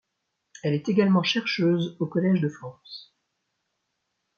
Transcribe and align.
Elle 0.63 0.73
est 0.73 0.89
également 0.89 1.21
chercheuse 1.21 1.95
au 1.99 2.07
Collège 2.07 2.41
de 2.41 2.49
France. 2.49 3.13